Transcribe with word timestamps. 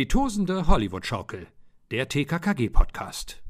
Die 0.00 0.08
tosende 0.08 0.66
Hollywood-Schaukel, 0.66 1.46
der 1.90 2.08
TKKG-Podcast. 2.08 3.42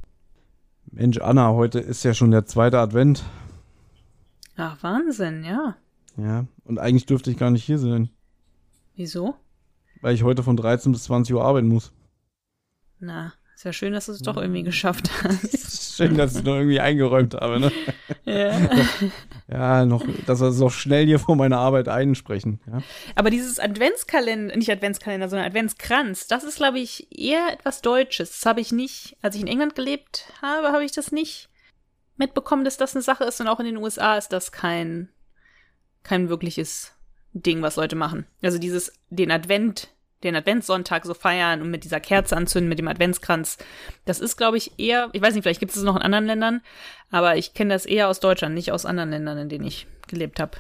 Mensch, 0.91 1.19
Anna, 1.19 1.53
heute 1.53 1.79
ist 1.79 2.03
ja 2.03 2.13
schon 2.13 2.33
der 2.33 2.45
zweite 2.45 2.81
Advent. 2.81 3.23
Ach, 4.57 4.77
Wahnsinn, 4.83 5.45
ja. 5.45 5.77
Ja, 6.17 6.49
und 6.65 6.81
eigentlich 6.81 7.07
dürfte 7.07 7.31
ich 7.31 7.37
gar 7.37 7.53
nicht 7.53 7.63
hier 7.63 7.79
sein, 7.79 8.11
Wieso? 8.97 9.37
weil 10.01 10.17
ich 10.17 10.25
heute 10.25 10.43
von 10.43 10.57
13 10.57 10.91
bis 10.91 11.05
20 11.05 11.37
Uhr 11.37 11.45
arbeiten 11.45 11.69
muss. 11.69 11.93
Na, 12.99 13.33
ist 13.55 13.63
ja 13.63 13.73
schön, 13.73 13.93
dass 13.93 14.07
du 14.07 14.13
es 14.13 14.19
doch 14.19 14.37
irgendwie 14.37 14.65
geschafft 14.65 15.09
hast. 15.23 15.80
Schön, 15.97 16.17
dass 16.17 16.37
ich 16.37 16.45
noch 16.45 16.55
irgendwie 16.55 16.81
eingeräumt 16.81 17.35
habe, 17.35 17.61
ne? 17.61 17.73
ja. 18.25 18.71
Ja, 19.53 19.85
noch, 19.85 20.05
dass 20.27 20.41
wir 20.41 20.47
es 20.47 20.61
noch 20.61 20.71
schnell 20.71 21.07
hier 21.07 21.19
vor 21.19 21.35
meiner 21.35 21.59
Arbeit 21.59 21.89
einsprechen. 21.89 22.61
Ja? 22.71 22.83
Aber 23.17 23.31
dieses 23.31 23.59
Adventskalender, 23.59 24.57
nicht 24.57 24.71
Adventskalender, 24.71 25.29
sondern 25.29 25.49
Adventskranz, 25.49 26.29
das 26.29 26.45
ist, 26.45 26.59
glaube 26.59 26.79
ich, 26.79 27.09
eher 27.11 27.53
etwas 27.53 27.83
Deutsches. 27.83 28.31
Das 28.31 28.47
habe 28.47 28.61
ich 28.61 28.71
nicht, 28.71 29.17
als 29.23 29.35
ich 29.35 29.43
in 29.43 29.49
England 29.49 29.75
gelebt 29.75 30.33
habe, 30.41 30.69
habe 30.69 30.85
ich 30.85 30.93
das 30.93 31.11
nicht 31.11 31.49
mitbekommen, 32.17 32.65
dass 32.65 32.77
das 32.77 32.95
eine 32.95 33.03
Sache 33.03 33.25
ist. 33.25 33.41
Und 33.41 33.49
auch 33.49 33.59
in 33.59 33.67
den 33.67 33.77
USA 33.77 34.17
ist 34.17 34.29
das 34.29 34.53
kein, 34.53 35.09
kein 36.05 36.29
wirkliches 36.29 36.93
Ding, 37.33 37.61
was 37.61 37.75
Leute 37.75 37.97
machen. 37.97 38.27
Also 38.43 38.59
dieses, 38.59 38.93
den 39.09 39.33
Advent, 39.33 39.89
den 40.23 40.37
Adventssonntag 40.37 41.05
so 41.05 41.15
feiern 41.15 41.63
und 41.63 41.71
mit 41.71 41.85
dieser 41.85 42.01
Kerze 42.01 42.37
anzünden, 42.37 42.69
mit 42.69 42.79
dem 42.79 42.89
Adventskranz. 42.89 43.59
Das 44.05 44.21
ist, 44.21 44.37
glaube 44.37 44.57
ich, 44.57 44.79
eher, 44.79 45.09
ich 45.13 45.23
weiß 45.23 45.35
nicht, 45.35 45.43
vielleicht 45.43 45.61
gibt 45.61 45.73
es 45.73 45.79
es 45.79 45.85
noch 45.85 45.97
in 45.97 46.03
anderen 46.03 46.27
Ländern, 46.27 46.61
aber 47.11 47.37
ich 47.37 47.55
kenne 47.55 47.75
das 47.75 47.87
eher 47.87 48.09
aus 48.09 48.21
Deutschland, 48.21 48.55
nicht 48.55 48.73
aus 48.73 48.87
anderen 48.87 49.11
Ländern, 49.11 49.39
in 49.39 49.49
denen 49.49 49.67
ich 49.67 49.87
gelebt 50.09 50.41
habe. 50.41 50.59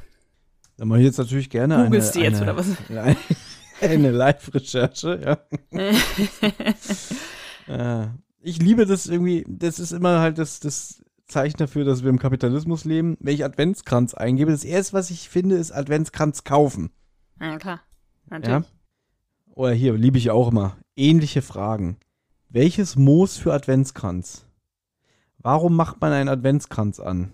Dann 0.76 0.88
mache 0.88 1.00
ich 1.00 1.04
jetzt 1.06 1.18
natürlich 1.18 1.50
gerne 1.50 1.76
eine, 1.76 1.84
Googelst 1.86 2.14
du 2.14 2.20
jetzt, 2.20 2.40
eine, 2.40 2.52
oder 2.52 2.56
was? 2.56 2.76
Eine, 2.88 3.16
eine 3.80 4.10
Live-Recherche, 4.10 5.20
ja. 5.72 5.78
Äh, 7.68 8.08
ich 8.40 8.60
liebe 8.60 8.84
das 8.84 9.06
irgendwie, 9.06 9.44
das 9.46 9.78
ist 9.78 9.92
immer 9.92 10.18
halt 10.18 10.38
das, 10.38 10.58
das 10.58 11.04
Zeichen 11.26 11.58
dafür, 11.58 11.84
dass 11.84 12.02
wir 12.02 12.10
im 12.10 12.18
Kapitalismus 12.18 12.84
leben. 12.84 13.16
Wenn 13.20 13.34
ich 13.34 13.44
Adventskranz 13.44 14.14
eingebe, 14.14 14.50
das 14.50 14.64
erste, 14.64 14.94
was 14.94 15.10
ich 15.10 15.28
finde, 15.28 15.56
ist 15.56 15.70
Adventskranz 15.70 16.42
kaufen. 16.42 16.90
Ja, 17.40 17.58
klar. 17.58 17.80
Ja? 18.30 18.64
Natürlich. 19.60 19.82
Oder 19.82 19.92
hier, 19.92 19.92
liebe 19.94 20.18
ich 20.18 20.30
auch 20.30 20.50
immer. 20.50 20.76
Ähnliche 20.96 21.42
Fragen. 21.42 21.98
Welches 22.48 22.96
Moos 22.96 23.36
für 23.36 23.52
Adventskranz? 23.52 24.46
Warum 25.38 25.76
macht 25.76 26.00
man 26.00 26.12
einen 26.12 26.28
Adventskranz 26.28 26.98
an? 26.98 27.32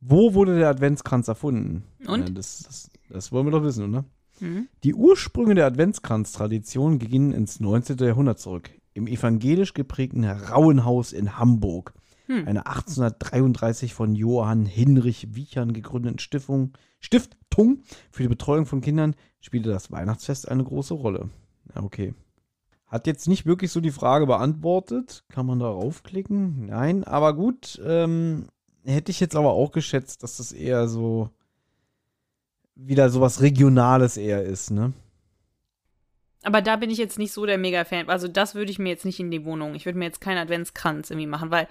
Wo 0.00 0.34
wurde 0.34 0.58
der 0.58 0.70
Adventskranz 0.70 1.28
erfunden? 1.28 1.84
Und? 2.06 2.28
Ja, 2.28 2.34
das, 2.34 2.64
das, 2.66 2.90
das 3.10 3.32
wollen 3.32 3.46
wir 3.46 3.52
doch 3.52 3.62
wissen, 3.62 3.88
oder? 3.90 4.04
Mhm. 4.40 4.68
Die 4.84 4.94
Ursprünge 4.94 5.54
der 5.54 5.66
Adventskranz-Tradition 5.66 6.98
gingen 6.98 7.32
ins 7.32 7.60
19. 7.60 7.98
Jahrhundert 7.98 8.38
zurück. 8.38 8.70
Im 8.94 9.06
evangelisch 9.06 9.74
geprägten 9.74 10.24
Rauenhaus 10.24 11.12
in 11.12 11.38
Hamburg. 11.38 11.92
Hm. 12.26 12.48
Einer 12.48 12.66
1833 12.66 13.92
von 13.92 14.14
Johann 14.14 14.64
Hinrich 14.64 15.34
Wiechern 15.34 15.72
gegründeten 15.72 16.18
Stiftung, 16.18 16.72
Stiftung 17.00 17.82
für 18.10 18.22
die 18.22 18.28
Betreuung 18.28 18.66
von 18.66 18.80
Kindern 18.80 19.14
spielte 19.40 19.70
das 19.70 19.90
Weihnachtsfest 19.90 20.48
eine 20.48 20.64
große 20.64 20.94
Rolle. 20.94 21.28
Okay. 21.74 22.14
Hat 22.86 23.06
jetzt 23.06 23.28
nicht 23.28 23.46
wirklich 23.46 23.70
so 23.70 23.80
die 23.80 23.92
Frage 23.92 24.26
beantwortet. 24.26 25.24
Kann 25.28 25.46
man 25.46 25.60
da 25.60 25.68
raufklicken? 25.68 26.66
Nein, 26.66 27.04
aber 27.04 27.34
gut. 27.34 27.80
Ähm, 27.84 28.48
hätte 28.84 29.12
ich 29.12 29.20
jetzt 29.20 29.36
aber 29.36 29.52
auch 29.52 29.70
geschätzt, 29.70 30.22
dass 30.22 30.38
das 30.38 30.52
eher 30.52 30.88
so 30.88 31.30
wieder 32.74 33.10
sowas 33.10 33.40
Regionales 33.42 34.16
eher 34.16 34.42
ist, 34.42 34.70
ne? 34.70 34.92
Aber 36.42 36.62
da 36.62 36.76
bin 36.76 36.90
ich 36.90 36.98
jetzt 36.98 37.18
nicht 37.18 37.32
so 37.32 37.44
der 37.44 37.58
Mega-Fan. 37.58 38.08
Also 38.08 38.26
das 38.26 38.54
würde 38.54 38.70
ich 38.70 38.78
mir 38.78 38.88
jetzt 38.88 39.04
nicht 39.04 39.20
in 39.20 39.30
die 39.30 39.44
Wohnung. 39.44 39.74
Ich 39.74 39.84
würde 39.84 39.98
mir 39.98 40.06
jetzt 40.06 40.22
keinen 40.22 40.38
Adventskranz 40.38 41.10
irgendwie 41.10 41.26
machen, 41.26 41.50
weil 41.50 41.68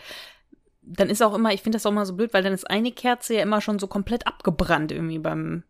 dann 0.81 1.10
ist 1.10 1.22
auch 1.22 1.34
immer, 1.34 1.54
ich 1.54 1.62
finde 1.62 1.76
das 1.76 1.86
auch 1.86 1.92
immer 1.92 2.06
so 2.06 2.16
blöd, 2.16 2.34
weil 2.34 2.44
dann 2.44 2.54
ist 2.54 2.70
eine 2.70 2.92
Kerze 2.92 3.36
ja 3.36 3.42
immer 3.42 3.62
schon 3.62 3.80
so 3.80 3.88
komplett 3.88 4.28
abgebrannt 4.28 4.92
irgendwie 4.92 5.20
beim 5.20 5.64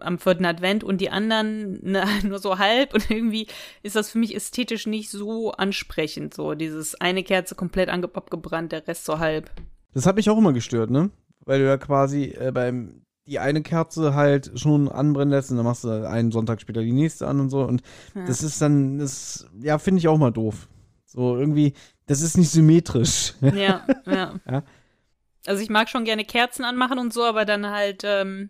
am 0.00 0.18
vierten 0.18 0.44
Advent 0.44 0.84
und 0.84 1.00
die 1.00 1.10
anderen 1.10 1.78
ne, 1.82 2.04
nur 2.24 2.38
so 2.38 2.58
halb 2.58 2.94
und 2.94 3.10
irgendwie 3.10 3.46
ist 3.82 3.96
das 3.96 4.10
für 4.10 4.18
mich 4.18 4.34
ästhetisch 4.34 4.86
nicht 4.86 5.10
so 5.10 5.52
ansprechend, 5.52 6.34
so 6.34 6.54
dieses 6.54 6.94
eine 7.00 7.22
Kerze 7.22 7.54
komplett 7.54 7.88
abgebrannt, 7.88 8.72
der 8.72 8.86
Rest 8.86 9.04
so 9.04 9.18
halb. 9.18 9.50
Das 9.94 10.06
hat 10.06 10.16
mich 10.16 10.28
auch 10.30 10.38
immer 10.38 10.52
gestört, 10.52 10.90
ne? 10.90 11.10
Weil 11.44 11.60
du 11.60 11.66
ja 11.66 11.76
quasi 11.78 12.24
äh, 12.38 12.52
beim 12.52 13.02
die 13.26 13.38
eine 13.38 13.62
Kerze 13.62 14.14
halt 14.14 14.52
schon 14.58 14.88
anbrennen 14.88 15.30
lässt 15.30 15.50
und 15.50 15.58
dann 15.58 15.66
machst 15.66 15.84
du 15.84 16.08
einen 16.08 16.32
Sonntag 16.32 16.62
später 16.62 16.80
die 16.80 16.92
nächste 16.92 17.26
an 17.26 17.40
und 17.40 17.50
so. 17.50 17.60
Und 17.60 17.82
Ja. 18.14 18.24
das 18.24 18.42
ist 18.42 18.60
dann, 18.62 18.98
das, 18.98 19.46
ja, 19.60 19.76
finde 19.78 19.98
ich 19.98 20.08
auch 20.08 20.16
mal 20.16 20.30
doof. 20.30 20.66
So 21.04 21.36
irgendwie, 21.36 21.74
das 22.06 22.22
ist 22.22 22.38
nicht 22.38 22.50
symmetrisch. 22.50 23.34
Ja, 23.42 23.86
ja. 24.06 24.34
Ja. 24.50 24.62
Also 25.46 25.62
ich 25.62 25.68
mag 25.68 25.88
schon 25.90 26.04
gerne 26.04 26.24
Kerzen 26.24 26.64
anmachen 26.64 26.98
und 26.98 27.12
so, 27.12 27.22
aber 27.22 27.44
dann 27.44 27.66
halt, 27.70 28.02
ähm, 28.04 28.48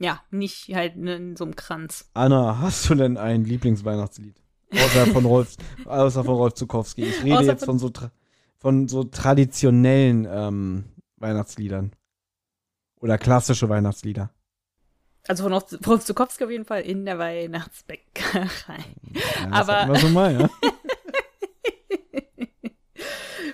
ja, 0.00 0.20
nicht 0.30 0.74
halt 0.74 0.96
ne, 0.96 1.14
in 1.14 1.36
so 1.36 1.44
einem 1.44 1.54
Kranz. 1.54 2.10
Anna, 2.14 2.58
hast 2.58 2.88
du 2.90 2.94
denn 2.96 3.16
ein 3.16 3.44
Lieblingsweihnachtslied? 3.44 4.34
Außer 4.72 5.06
von 5.08 5.24
Rolf, 5.24 5.56
außer 5.84 6.24
von 6.24 6.34
Rolf 6.34 6.54
Zukowski. 6.54 7.04
Ich 7.04 7.22
rede 7.22 7.36
Außer 7.38 7.46
jetzt 7.52 7.64
von- 7.64 7.78
von 7.78 7.92
so, 7.94 8.08
von 8.58 8.88
so 8.88 9.04
traditionellen 9.04 10.26
ähm, 10.30 10.84
Weihnachtsliedern. 11.16 11.92
Oder 13.00 13.18
klassische 13.18 13.68
Weihnachtslieder. 13.68 14.30
Also 15.28 15.42
von 15.44 15.52
Rolf- 15.52 16.04
Zukowski 16.04 16.44
auf 16.44 16.50
jeden 16.50 16.64
Fall 16.64 16.80
in 16.82 17.04
der 17.04 17.18
Weihnachtsbäckerei. 17.18 18.84
Ja, 19.12 19.46
das 19.50 19.68
Aber- 19.68 19.96
schon 19.98 20.12
mal, 20.12 20.40
ja. 20.40 20.50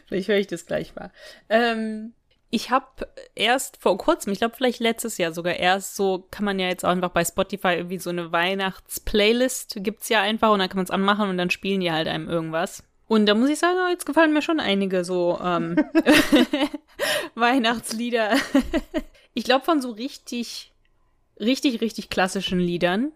Vielleicht 0.06 0.28
höre 0.28 0.36
ich 0.38 0.46
das 0.46 0.66
gleich 0.66 0.94
mal. 0.94 1.10
Ähm, 1.48 2.12
ich 2.50 2.70
habe 2.70 3.08
erst 3.34 3.76
vor 3.78 3.98
kurzem, 3.98 4.32
ich 4.32 4.38
glaube 4.38 4.54
vielleicht 4.56 4.80
letztes 4.80 5.18
Jahr 5.18 5.32
sogar 5.32 5.54
erst, 5.54 5.96
so 5.96 6.26
kann 6.30 6.44
man 6.44 6.58
ja 6.58 6.68
jetzt 6.68 6.84
auch 6.84 6.90
einfach 6.90 7.10
bei 7.10 7.24
Spotify 7.24 7.74
irgendwie 7.74 7.98
so 7.98 8.10
eine 8.10 8.32
Weihnachtsplaylist 8.32 9.78
gibt's 9.80 10.08
ja 10.08 10.22
einfach 10.22 10.52
und 10.52 10.60
dann 10.60 10.68
kann 10.68 10.76
man 10.76 10.84
es 10.84 10.90
anmachen 10.90 11.28
und 11.28 11.38
dann 11.38 11.50
spielen 11.50 11.80
die 11.80 11.92
halt 11.92 12.08
einem 12.08 12.28
irgendwas. 12.28 12.84
Und 13.08 13.26
da 13.26 13.34
muss 13.34 13.50
ich 13.50 13.58
sagen, 13.58 13.76
jetzt 13.90 14.06
gefallen 14.06 14.32
mir 14.32 14.42
schon 14.42 14.60
einige 14.60 15.04
so 15.04 15.38
ähm, 15.42 15.76
Weihnachtslieder. 17.34 18.36
ich 19.34 19.44
glaube 19.44 19.64
von 19.64 19.80
so 19.80 19.90
richtig, 19.90 20.72
richtig, 21.38 21.80
richtig 21.80 22.10
klassischen 22.10 22.58
Liedern 22.58 23.12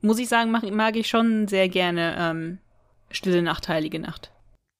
muss 0.00 0.18
ich 0.18 0.28
sagen, 0.28 0.50
mag, 0.50 0.62
mag 0.70 0.96
ich 0.96 1.08
schon 1.08 1.48
sehr 1.48 1.68
gerne 1.68 2.16
ähm, 2.18 2.58
Stille 3.10 3.42
Nacht, 3.42 3.68
Heilige 3.68 3.98
Nacht. 3.98 4.30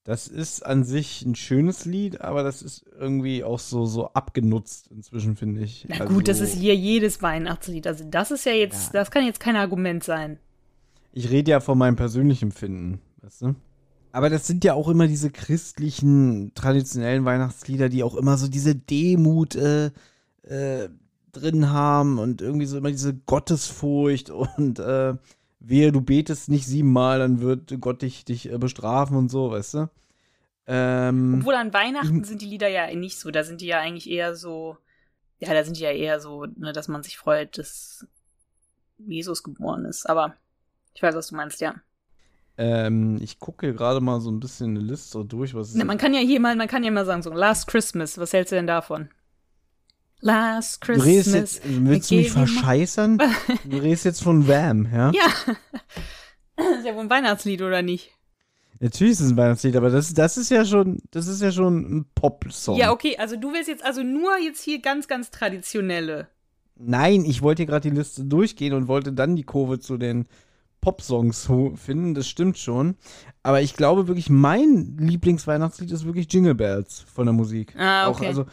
Das 0.07 0.29
ist 0.29 0.65
an 0.65 0.85
sich 0.85 1.25
ein 1.25 1.35
schönes 1.35 1.83
Lied, 1.83 2.21
aber 2.21 2.41
das 2.41 2.61
ist 2.61 2.85
irgendwie 2.97 3.43
auch 3.43 3.59
so, 3.59 3.85
so 3.85 4.07
abgenutzt 4.13 4.87
inzwischen, 4.87 5.35
finde 5.35 5.63
ich. 5.63 5.85
Na 5.89 5.99
Also, 5.99 6.13
gut, 6.13 6.29
das 6.29 6.39
ist 6.39 6.53
hier 6.53 6.73
jedes 6.77 7.21
Weihnachtslied. 7.21 7.85
Also 7.85 8.05
das 8.09 8.31
ist 8.31 8.45
ja 8.45 8.53
jetzt, 8.53 8.93
Ja. 8.93 9.01
das 9.01 9.11
kann 9.11 9.25
jetzt 9.25 9.41
kein 9.41 9.57
Argument 9.57 10.05
sein. 10.05 10.39
Ich 11.11 11.29
rede 11.29 11.51
ja 11.51 11.59
von 11.59 11.77
meinem 11.77 11.97
persönlichen 11.97 12.53
Finden, 12.53 13.01
weißt 13.21 13.41
du? 13.41 13.55
Aber 14.13 14.29
das 14.29 14.47
sind 14.47 14.63
ja 14.63 14.75
auch 14.75 14.87
immer 14.87 15.07
diese 15.07 15.29
christlichen, 15.29 16.53
traditionellen 16.55 17.25
Weihnachtslieder, 17.25 17.89
die 17.89 18.01
auch 18.03 18.15
immer 18.15 18.37
so 18.37 18.47
diese 18.47 18.75
Demut 18.75 19.55
äh, 19.57 19.87
äh, 20.43 20.87
drin 21.33 21.69
haben 21.69 22.17
und 22.17 22.41
irgendwie 22.41 22.65
so 22.65 22.77
immer 22.77 22.91
diese 22.91 23.13
Gottesfurcht 23.13 24.29
und 24.29 24.79
äh, 24.79 25.15
wehe, 25.59 25.91
du 25.91 26.01
betest 26.01 26.49
nicht 26.49 26.65
siebenmal, 26.65 27.19
dann 27.19 27.41
wird 27.41 27.79
Gott 27.81 28.01
dich, 28.01 28.25
dich 28.25 28.51
äh, 28.51 28.57
bestrafen 28.57 29.17
und 29.17 29.29
so, 29.29 29.51
weißt 29.51 29.73
du? 29.75 29.89
Ähm, 30.67 31.37
Obwohl 31.39 31.55
an 31.55 31.73
Weihnachten 31.73 32.23
sind 32.23 32.41
die 32.41 32.47
Lieder 32.47 32.67
ja 32.67 32.93
nicht 32.93 33.19
so. 33.19 33.31
Da 33.31 33.43
sind 33.43 33.61
die 33.61 33.67
ja 33.67 33.79
eigentlich 33.79 34.09
eher 34.09 34.35
so, 34.35 34.77
ja, 35.39 35.53
da 35.53 35.63
sind 35.63 35.77
die 35.77 35.83
ja 35.83 35.91
eher 35.91 36.19
so, 36.19 36.45
ne, 36.45 36.73
dass 36.73 36.87
man 36.87 37.03
sich 37.03 37.17
freut, 37.17 37.57
dass 37.57 38.05
Jesus 38.97 39.43
geboren 39.43 39.85
ist. 39.85 40.09
Aber 40.09 40.35
ich 40.93 41.01
weiß, 41.01 41.15
was 41.15 41.27
du 41.27 41.35
meinst, 41.35 41.61
ja. 41.61 41.75
ähm, 42.57 43.17
ich 43.21 43.39
gucke 43.39 43.73
gerade 43.73 44.01
mal 44.01 44.19
so 44.19 44.29
ein 44.29 44.39
bisschen 44.39 44.71
eine 44.71 44.79
Liste 44.79 45.23
durch, 45.23 45.53
was 45.53 45.73
Ne, 45.73 45.85
man 45.85 45.97
kann 45.97 46.13
ja 46.13 46.19
hier 46.19 46.39
mal, 46.39 46.55
man 46.55 46.67
kann 46.67 46.83
ja 46.83 46.91
mal 46.91 47.05
sagen, 47.05 47.21
so 47.21 47.31
Last 47.31 47.67
Christmas, 47.67 48.17
was 48.17 48.33
hältst 48.33 48.51
du 48.51 48.55
denn 48.57 48.67
davon? 48.67 49.09
Last 50.19 50.83
Du 50.83 50.93
Christmas. 50.93 51.33
jetzt, 51.33 51.61
willst 51.65 52.11
du 52.11 52.15
mich 52.15 52.31
verscheißern? 52.31 53.19
Du 53.65 53.77
redest 53.77 54.05
jetzt 54.05 54.23
von 54.23 54.47
Wham, 54.47 54.87
ja? 54.91 55.11
Ja. 55.11 55.55
Das 56.55 56.79
ist 56.79 56.85
ja 56.85 56.95
wohl 56.95 57.01
ein 57.01 57.09
Weihnachtslied, 57.09 57.61
oder 57.61 57.81
nicht? 57.81 58.11
Natürlich 58.79 59.13
ist 59.13 59.21
es 59.21 59.31
ein 59.31 59.37
Weihnachtslied, 59.37 59.75
aber 59.75 59.89
das, 59.89 60.13
das 60.13 60.37
ist 60.37 60.49
ja 60.49 60.65
schon, 60.65 60.99
das 61.11 61.27
ist 61.27 61.41
ja 61.41 61.51
schon 61.51 61.77
ein 61.97 62.05
Pop-Song. 62.15 62.77
Ja, 62.77 62.91
okay, 62.91 63.15
also 63.17 63.35
du 63.35 63.53
willst 63.53 63.67
jetzt 63.67 63.83
also 63.83 64.03
nur 64.03 64.37
jetzt 64.37 64.61
hier 64.61 64.81
ganz, 64.81 65.07
ganz 65.07 65.31
traditionelle. 65.31 66.27
Nein, 66.75 67.25
ich 67.25 67.41
wollte 67.41 67.63
hier 67.63 67.67
gerade 67.67 67.89
die 67.89 67.95
Liste 67.95 68.23
durchgehen 68.23 68.73
und 68.73 68.87
wollte 68.87 69.13
dann 69.13 69.35
die 69.35 69.43
Kurve 69.43 69.79
zu 69.79 69.97
den 69.97 70.27
Pop-Songs 70.81 71.49
finden, 71.75 72.13
das 72.13 72.27
stimmt 72.27 72.57
schon. 72.59 72.95
Aber 73.41 73.61
ich 73.61 73.75
glaube 73.75 74.07
wirklich, 74.07 74.29
mein 74.29 74.95
Lieblingsweihnachtslied 74.99 75.91
ist 75.91 76.05
wirklich 76.05 76.31
Jingle 76.31 76.55
Bells 76.55 77.03
von 77.13 77.25
der 77.25 77.33
Musik. 77.33 77.75
Ah, 77.77 78.07
Auch, 78.07 78.17
okay. 78.17 78.27
also, 78.27 78.45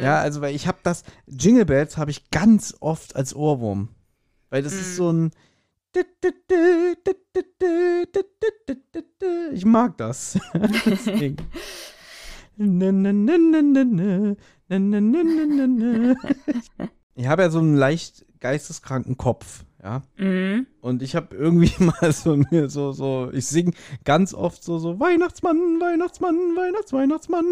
ja, 0.00 0.18
also, 0.20 0.40
weil 0.40 0.54
ich 0.54 0.66
habe 0.66 0.78
das, 0.82 1.04
Jingle 1.26 1.64
Bells 1.64 1.96
habe 1.96 2.10
ich 2.10 2.30
ganz 2.30 2.74
oft 2.80 3.16
als 3.16 3.34
Ohrwurm. 3.34 3.88
Weil 4.50 4.62
das 4.62 4.72
ist 4.74 4.92
Mhm. 4.92 4.96
so 4.96 5.12
ein, 5.12 5.30
Ich 9.52 9.64
mag 9.64 9.96
das. 9.96 10.38
Deswegen. 10.86 11.36
Ne, 12.56 12.92
ne, 12.92 13.12
ne, 13.12 13.38
ne, 13.38 13.62
ne, 13.62 13.84
ne. 13.84 14.36
Ne, 14.68 14.80
ne, 14.80 15.00
ne, 15.00 15.24
ne, 15.24 15.46
ne, 15.46 15.68
ne. 15.68 16.16
Ich 17.14 17.26
habe 17.26 17.42
ja 17.42 17.50
so 17.50 17.58
einen 17.60 17.76
leicht 17.76 18.24
geisteskranken 18.40 19.16
Kopf, 19.16 19.64
ja. 19.84 20.02
Mhm. 20.16 20.66
Und 20.80 21.02
ich 21.02 21.14
habe 21.14 21.36
irgendwie 21.36 21.72
mal 21.84 22.12
so 22.12 22.36
mir 22.36 22.68
so, 22.70 22.92
so, 22.92 23.30
ich 23.32 23.46
singe 23.46 23.72
ganz 24.04 24.32
oft 24.34 24.64
so, 24.64 24.78
so 24.78 24.98
Weihnachtsmann, 24.98 25.56
Weihnachtsmann, 25.80 26.34
Weihnachts, 26.56 26.92
Weihnachtsmann 26.92 27.44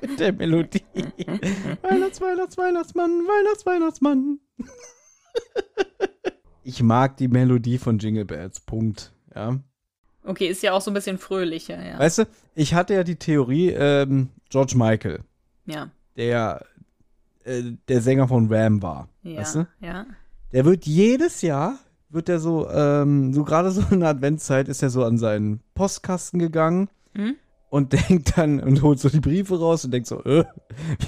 mit 0.00 0.18
der 0.18 0.32
Melodie. 0.32 0.82
Weihnachts, 1.82 2.20
Weihnachts, 2.20 2.56
Weihnachtsmann, 2.56 3.10
Weihnachts, 3.10 3.66
Weihnachtsmann. 3.66 4.40
Ich 6.62 6.82
mag 6.82 7.16
die 7.18 7.28
Melodie 7.28 7.78
von 7.78 7.98
Jingle 7.98 8.24
Bells, 8.24 8.60
Punkt, 8.60 9.12
ja. 9.34 9.60
Okay, 10.24 10.46
ist 10.48 10.62
ja 10.62 10.72
auch 10.72 10.80
so 10.80 10.90
ein 10.90 10.94
bisschen 10.94 11.18
fröhlicher, 11.18 11.84
ja. 11.84 11.98
Weißt 11.98 12.18
du, 12.18 12.24
ich 12.54 12.72
hatte 12.72 12.94
ja 12.94 13.04
die 13.04 13.16
Theorie, 13.16 13.68
ähm, 13.70 14.30
George 14.48 14.72
Michael, 14.74 15.20
Ja, 15.66 15.90
der 16.16 16.64
äh, 17.44 17.62
der 17.88 18.00
Sänger 18.00 18.26
von 18.26 18.50
Ram 18.50 18.80
war, 18.80 19.10
ja, 19.22 19.40
weißt 19.40 19.56
du? 19.56 19.66
ja. 19.80 20.06
Der 20.54 20.64
wird 20.64 20.86
jedes 20.86 21.42
Jahr, 21.42 21.80
wird 22.10 22.28
er 22.28 22.38
so, 22.38 22.70
ähm, 22.70 23.34
so 23.34 23.42
gerade 23.42 23.72
so 23.72 23.82
in 23.90 24.00
der 24.00 24.10
Adventszeit 24.10 24.68
ist 24.68 24.82
er 24.84 24.90
so 24.90 25.02
an 25.02 25.18
seinen 25.18 25.60
Postkasten 25.74 26.38
gegangen 26.38 26.88
Hm? 27.16 27.34
und 27.70 27.92
denkt 28.08 28.38
dann 28.38 28.60
und 28.60 28.80
holt 28.80 29.00
so 29.00 29.08
die 29.08 29.18
Briefe 29.18 29.58
raus 29.58 29.84
und 29.84 29.90
denkt 29.90 30.06
so, 30.06 30.22
äh, 30.22 30.44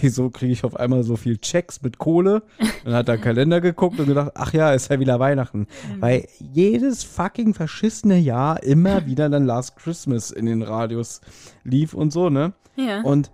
wieso 0.01 0.31
kriege 0.31 0.53
ich 0.53 0.65
auf 0.65 0.75
einmal 0.75 1.05
so 1.05 1.15
viel 1.15 1.39
Checks 1.39 1.81
mit 1.81 1.99
Kohle? 1.99 2.43
Dann 2.85 2.95
hat 2.95 3.09
einen 3.09 3.21
Kalender 3.23 3.61
geguckt 3.61 4.01
und 4.01 4.07
gedacht, 4.07 4.33
ach 4.35 4.53
ja, 4.53 4.73
ist 4.73 4.91
ja 4.91 4.99
wieder 4.99 5.21
Weihnachten. 5.21 5.69
Weil 6.01 6.27
jedes 6.41 7.05
fucking 7.05 7.55
verschissene 7.55 8.19
Jahr 8.19 8.65
immer 8.65 9.07
wieder 9.07 9.29
dann 9.29 9.47
Last 9.47 9.77
Christmas 9.77 10.33
in 10.33 10.47
den 10.47 10.63
Radios 10.63 11.21
lief 11.63 11.95
und 11.95 12.13
so, 12.13 12.31
ne? 12.31 12.53
Ja, 12.75 13.03
Und 13.03 13.31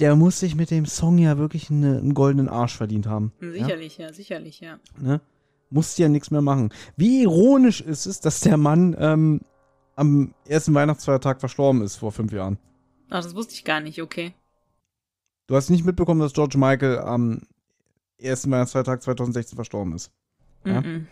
der 0.00 0.16
muss 0.16 0.40
sich 0.40 0.56
mit 0.56 0.72
dem 0.72 0.86
Song 0.86 1.18
ja 1.18 1.38
wirklich 1.38 1.70
eine, 1.70 1.98
einen 1.98 2.14
goldenen 2.14 2.48
Arsch 2.48 2.76
verdient 2.76 3.06
haben. 3.06 3.32
Ja? 3.40 3.52
sicherlich, 3.52 3.98
ja, 3.98 4.12
sicherlich, 4.12 4.58
ja. 4.58 4.80
ne? 4.98 5.20
Musste 5.70 6.02
ja 6.02 6.08
nichts 6.08 6.30
mehr 6.30 6.42
machen. 6.42 6.72
Wie 6.96 7.22
ironisch 7.22 7.80
ist 7.80 8.06
es, 8.06 8.20
dass 8.20 8.40
der 8.40 8.56
Mann 8.56 8.96
ähm, 8.98 9.40
am 9.96 10.34
ersten 10.46 10.74
Weihnachtsfeiertag 10.74 11.40
verstorben 11.40 11.82
ist 11.82 11.96
vor 11.96 12.12
fünf 12.12 12.32
Jahren. 12.32 12.58
Ach, 13.10 13.22
das 13.22 13.34
wusste 13.34 13.54
ich 13.54 13.64
gar 13.64 13.80
nicht, 13.80 14.00
okay. 14.00 14.34
Du 15.46 15.56
hast 15.56 15.70
nicht 15.70 15.84
mitbekommen, 15.84 16.20
dass 16.20 16.32
George 16.32 16.58
Michael 16.58 16.98
am 16.98 17.42
ersten 18.18 18.50
Weihnachtsfeiertag 18.50 19.02
2016 19.02 19.56
verstorben 19.56 19.94
ist. 19.94 20.10
Ja? 20.64 20.80
Mhm. 20.80 21.06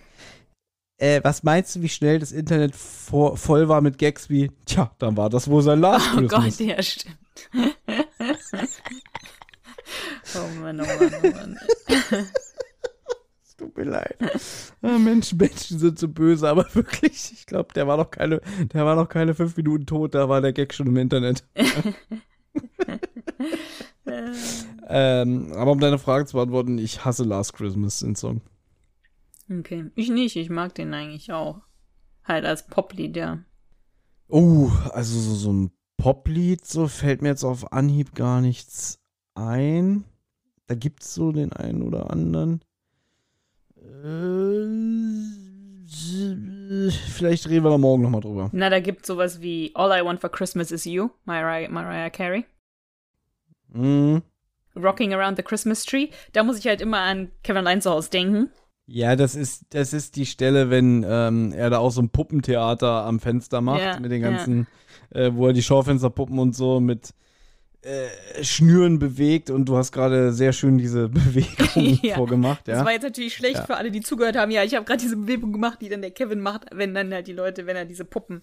Äh, 0.98 1.20
was 1.24 1.42
meinst 1.42 1.74
du, 1.74 1.82
wie 1.82 1.88
schnell 1.88 2.18
das 2.20 2.32
Internet 2.32 2.76
vor, 2.76 3.36
voll 3.36 3.68
war 3.68 3.80
mit 3.80 3.98
Gags 3.98 4.30
wie, 4.30 4.50
tja, 4.66 4.92
dann 4.98 5.16
war 5.16 5.28
das 5.30 5.48
wohl 5.48 5.62
sein 5.62 5.80
Last 5.80 6.06
Oh 6.14 6.18
Christmas. 6.18 6.58
Gott, 6.58 6.66
ja, 6.66 6.82
stimmt. 6.82 7.16
oh 10.36 10.60
Mann, 10.60 10.80
oh 10.80 10.84
Mann, 10.84 11.14
oh 11.22 11.26
Mann. 11.28 11.58
Tut 13.62 13.76
mir 13.76 13.84
leid. 13.84 14.16
Ah, 14.84 14.98
Menschen, 14.98 15.38
Menschen 15.38 15.78
sind 15.78 15.96
so 15.96 16.08
böse, 16.08 16.48
aber 16.48 16.66
wirklich, 16.74 17.30
ich 17.32 17.46
glaube, 17.46 17.72
der 17.72 17.86
war 17.86 17.96
noch 17.96 18.10
keine, 18.10 18.40
der 18.72 18.84
war 18.84 18.96
noch 18.96 19.08
keine 19.08 19.32
fünf 19.32 19.56
Minuten 19.56 19.86
tot, 19.86 20.16
da 20.16 20.28
war 20.28 20.40
der 20.40 20.52
Gag 20.52 20.74
schon 20.74 20.88
im 20.88 20.96
Internet. 20.96 21.44
ähm, 24.88 25.52
aber 25.52 25.70
um 25.70 25.78
deine 25.78 25.98
Frage 25.98 26.26
zu 26.26 26.36
beantworten, 26.36 26.78
ich 26.78 27.04
hasse 27.04 27.22
Last 27.22 27.52
Christmas, 27.52 28.00
den 28.00 28.16
Song. 28.16 28.40
Okay, 29.48 29.92
ich 29.94 30.10
nicht, 30.10 30.34
ich 30.34 30.50
mag 30.50 30.74
den 30.74 30.92
eigentlich 30.92 31.32
auch. 31.32 31.60
Halt 32.24 32.44
als 32.44 32.66
Poplied, 32.66 33.16
ja. 33.16 33.38
Oh, 34.26 34.68
also 34.90 35.16
so, 35.16 35.34
so 35.36 35.52
ein 35.52 35.70
Poplied, 35.96 36.66
so 36.66 36.88
fällt 36.88 37.22
mir 37.22 37.28
jetzt 37.28 37.44
auf 37.44 37.72
Anhieb 37.72 38.16
gar 38.16 38.40
nichts 38.40 38.98
ein. 39.36 40.04
Da 40.66 40.74
gibt's 40.74 41.14
so 41.14 41.30
den 41.30 41.52
einen 41.52 41.82
oder 41.82 42.10
anderen. 42.10 42.64
Äh, 44.02 44.66
vielleicht 47.10 47.48
reden 47.48 47.64
wir 47.64 47.70
da 47.70 47.78
morgen 47.78 48.02
nochmal 48.02 48.20
drüber. 48.20 48.50
Na, 48.52 48.68
da 48.68 48.80
gibt 48.80 49.06
sowas 49.06 49.40
wie 49.40 49.70
All 49.74 49.90
I 49.96 50.04
Want 50.04 50.20
for 50.20 50.30
Christmas 50.30 50.72
is 50.72 50.84
You, 50.84 51.10
Mariah, 51.24 51.68
Mariah 51.68 52.10
Carey. 52.10 52.44
Mhm. 53.72 54.22
Rocking 54.74 55.12
Around 55.14 55.36
the 55.36 55.42
Christmas 55.42 55.84
Tree. 55.84 56.08
Da 56.32 56.42
muss 56.42 56.58
ich 56.58 56.66
halt 56.66 56.80
immer 56.80 56.98
an 56.98 57.30
Kevin 57.42 57.58
Allein 57.58 57.80
zu 57.80 57.90
Hause 57.90 58.10
denken. 58.10 58.50
Ja, 58.86 59.14
das 59.16 59.34
ist, 59.36 59.66
das 59.70 59.92
ist 59.92 60.16
die 60.16 60.26
Stelle, 60.26 60.70
wenn 60.70 61.04
ähm, 61.08 61.52
er 61.52 61.70
da 61.70 61.78
auch 61.78 61.90
so 61.90 62.02
ein 62.02 62.08
Puppentheater 62.08 63.04
am 63.04 63.20
Fenster 63.20 63.60
macht, 63.60 63.80
Ja, 63.82 64.00
mit 64.00 64.10
den 64.10 64.22
ja. 64.22 64.30
ganzen, 64.30 64.66
äh, 65.10 65.30
wo 65.32 65.46
er 65.46 65.52
die 65.52 65.62
Schaufensterpuppen 65.62 66.38
und 66.38 66.56
so 66.56 66.80
mit 66.80 67.14
äh, 67.82 68.42
Schnüren 68.44 68.98
bewegt 68.98 69.50
und 69.50 69.64
du 69.68 69.76
hast 69.76 69.92
gerade 69.92 70.32
sehr 70.32 70.52
schön 70.52 70.78
diese 70.78 71.08
Bewegung 71.10 71.98
Ja, 72.02 72.14
vorgemacht, 72.16 72.66
Das 72.68 72.78
ja. 72.78 72.84
war 72.84 72.92
jetzt 72.92 73.02
natürlich 73.02 73.34
schlecht 73.34 73.56
Ja. 73.56 73.64
für 73.66 73.76
alle, 73.76 73.90
die 73.90 74.00
zugehört 74.00 74.36
haben. 74.36 74.50
Ja, 74.50 74.62
ich 74.64 74.74
habe 74.74 74.84
gerade 74.84 75.00
diese 75.00 75.16
Bewegung 75.16 75.52
gemacht, 75.52 75.78
die 75.80 75.88
dann 75.88 76.00
der 76.02 76.10
Kevin 76.12 76.40
macht, 76.40 76.66
wenn 76.72 76.94
dann 76.94 77.12
halt 77.12 77.26
die 77.26 77.32
Leute, 77.32 77.66
wenn 77.66 77.76
er 77.76 77.84
diese 77.84 78.04
Puppen 78.04 78.42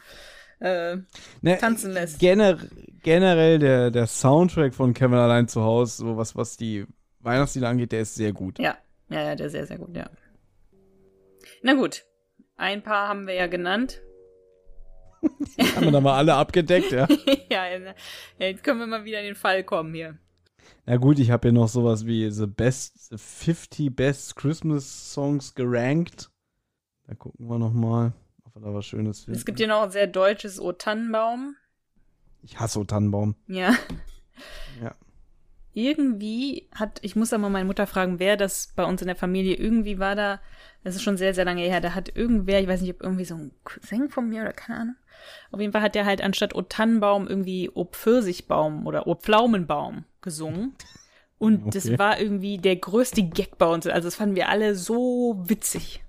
äh, 0.60 0.98
Ne, 1.42 1.58
tanzen 1.58 1.92
lässt. 1.94 2.20
Gener 2.20 2.58
generell 3.02 3.60
der, 3.60 3.92
der 3.92 4.08
Soundtrack 4.08 4.74
von 4.74 4.94
Kevin 4.94 5.18
allein 5.18 5.48
zu 5.48 5.62
Hause, 5.64 5.98
so 5.98 6.18
was, 6.18 6.36
was 6.36 6.58
die 6.58 6.86
Weihnachtslieder 7.22 7.70
angeht, 7.70 7.94
der 7.94 8.02
ist 8.02 8.16
sehr 8.16 8.34
gut. 8.34 8.60
Ja, 8.60 8.78
ja, 9.10 9.24
ja, 9.24 9.36
der 9.36 9.46
ist 9.46 9.54
sehr, 9.54 9.66
sehr 9.66 9.78
gut, 9.78 9.96
ja. 9.96 10.10
Na 11.64 11.74
gut. 11.76 12.04
Ein 12.58 12.84
paar 12.84 13.08
haben 13.08 13.26
wir 13.26 13.36
ja 13.36 13.48
genannt. 13.48 14.02
Haben 15.76 15.86
wir 15.86 15.92
da 15.92 16.02
mal 16.02 16.18
alle 16.18 16.36
abgedeckt, 16.36 16.92
ja. 16.92 17.08
ja, 17.50 17.66
jetzt 18.40 18.64
können 18.64 18.80
wir 18.80 18.88
mal 18.88 19.06
wieder 19.06 19.20
in 19.20 19.26
den 19.26 19.36
Fall 19.36 19.64
kommen 19.64 19.94
hier. 19.94 20.18
Na 20.86 20.98
gut, 20.98 21.20
ich 21.20 21.32
habe 21.32 21.50
hier 21.50 21.54
noch 21.54 21.68
sowas 21.68 22.06
wie 22.06 22.30
The 22.32 22.48
Best, 22.48 23.10
the 23.10 23.18
50 23.18 23.96
Best 23.96 24.36
Christmas 24.36 25.14
Songs 25.14 25.54
gerankt. 25.54 26.30
Da 27.08 27.16
gucken 27.16 27.48
wir 27.50 27.58
noch 27.60 27.74
mal, 27.74 28.14
ob 28.44 28.56
wir 28.56 28.62
da 28.62 28.74
was 28.74 28.86
Schönes 28.86 29.24
finden. 29.24 29.38
Es 29.38 29.46
gibt 29.46 29.60
hier 29.60 29.68
noch 29.68 29.84
ein 29.84 29.92
sehr 29.92 30.08
deutsches 30.08 30.60
O 30.60 30.72
Tannenbaum. 30.72 31.56
ich 32.42 32.60
hasse 32.60 32.80
O 32.80 32.84
Tannenbaum. 32.84 33.36
Ja. 33.48 33.76
Irgendwie 35.74 36.68
hat, 36.74 37.00
ich 37.04 37.16
muss 37.16 37.30
da 37.30 37.38
mal 37.38 37.50
meine 37.50 37.66
Mutter 37.66 37.88
fragen, 37.88 38.20
wer 38.20 38.38
das 38.38 38.74
bei 38.76 38.84
uns 38.84 39.02
in 39.02 39.08
der 39.08 39.16
Familie, 39.16 39.56
irgendwie 39.56 40.00
war 40.00 40.16
da, 40.16 40.40
das 40.84 40.96
ist 40.96 41.04
schon 41.04 41.18
sehr, 41.18 41.34
sehr 41.34 41.46
lange 41.46 41.62
her, 41.62 41.80
da 41.82 41.94
hat 41.94 42.16
irgendwer, 42.16 42.60
ich 42.60 42.68
weiß 42.68 42.82
nicht, 42.82 42.94
ob 42.94 43.04
irgendwie 43.04 43.26
so 43.26 43.36
ein 43.36 43.52
Cousin 43.64 44.10
von 44.10 44.28
mir 44.28 44.42
oder 44.42 44.54
keine 44.54 44.80
Ahnung. 44.80 44.96
Auf 45.52 45.60
jeden 45.60 45.72
Fall 45.74 45.82
hat 45.82 45.96
der 45.96 46.06
halt 46.06 46.22
anstatt 46.22 46.56
O 46.56 46.62
Tannenbaum 46.62 47.28
irgendwie 47.28 47.70
O 47.74 47.86
Pfirsichbaum 47.86 48.88
oder 48.88 49.06
O 49.08 49.16
Pflaumenbaum 49.16 50.06
gesungen. 50.22 50.76
Und 51.38 51.62
Okay. 51.68 51.70
das 51.74 52.00
war 52.00 52.20
irgendwie 52.20 52.58
der 52.58 52.76
größte 52.78 53.24
Gag 53.24 53.58
bei 53.58 53.66
uns. 53.66 53.86
Also 53.88 54.08
das 54.08 54.16
fanden 54.16 54.36
wir 54.36 54.50
alle 54.50 54.76
so 54.76 55.42
witzig. 55.46 56.02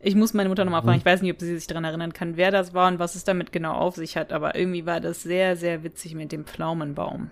Ich 0.00 0.16
muss 0.16 0.34
meine 0.34 0.48
Mutter 0.48 0.64
nochmal 0.64 0.82
fragen, 0.82 0.98
ich 0.98 1.04
weiß 1.04 1.22
nicht, 1.22 1.32
ob 1.32 1.40
sie 1.40 1.54
sich 1.54 1.68
daran 1.68 1.84
erinnern 1.84 2.12
kann, 2.12 2.36
wer 2.36 2.50
das 2.50 2.74
war 2.74 2.88
und 2.88 2.98
was 2.98 3.14
es 3.14 3.22
damit 3.22 3.52
genau 3.52 3.74
auf 3.74 3.94
sich 3.94 4.16
hat, 4.16 4.32
aber 4.32 4.56
irgendwie 4.56 4.84
war 4.84 4.98
das 4.98 5.22
sehr, 5.22 5.56
sehr 5.56 5.84
witzig 5.84 6.16
mit 6.16 6.32
dem 6.32 6.44
Pflaumenbaum. 6.44 7.30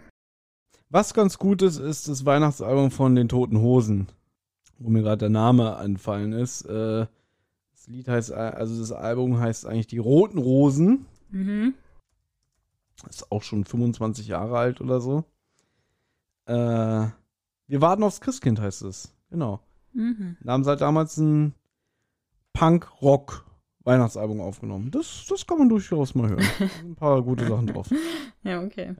Was 0.92 1.14
ganz 1.14 1.38
gut 1.38 1.62
ist, 1.62 1.78
ist 1.78 2.08
das 2.08 2.24
Weihnachtsalbum 2.26 2.90
von 2.90 3.14
den 3.14 3.28
Toten 3.28 3.60
Hosen, 3.60 4.08
wo 4.78 4.90
mir 4.90 5.02
gerade 5.02 5.18
der 5.18 5.28
Name 5.28 5.76
anfallen 5.76 6.32
ist. 6.32 6.62
Äh, 6.62 7.06
das 7.72 7.86
Lied 7.86 8.08
heißt, 8.08 8.32
also 8.32 8.80
das 8.80 8.90
Album 8.90 9.38
heißt 9.38 9.66
eigentlich 9.66 9.86
Die 9.86 9.98
Roten 9.98 10.38
Rosen. 10.38 11.06
Mhm. 11.30 11.74
Ist 13.08 13.30
auch 13.30 13.44
schon 13.44 13.64
25 13.64 14.26
Jahre 14.26 14.58
alt 14.58 14.80
oder 14.80 15.00
so. 15.00 15.24
Äh, 16.46 16.54
wir 16.54 17.80
warten 17.80 18.02
aufs 18.02 18.20
Christkind 18.20 18.60
heißt 18.60 18.82
es. 18.82 19.14
Genau. 19.30 19.60
Mhm. 19.92 20.38
Da 20.42 20.52
haben 20.52 20.64
sie 20.64 20.70
halt 20.70 20.80
damals 20.80 21.16
ein 21.18 21.54
Punk-Rock-Weihnachtsalbum 22.52 24.40
aufgenommen. 24.40 24.90
Das, 24.90 25.24
das 25.28 25.46
kann 25.46 25.58
man 25.58 25.68
durchaus 25.68 26.16
mal 26.16 26.30
hören. 26.30 26.44
Ein 26.82 26.96
paar 26.96 27.22
gute 27.22 27.46
Sachen 27.46 27.68
drauf. 27.68 27.88
Ja, 28.42 28.60
okay. 28.60 28.96